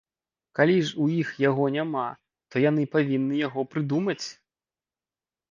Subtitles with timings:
[0.59, 2.07] Калі ж у іх яго няма,
[2.49, 4.21] то яны павінны яго прыдумаць!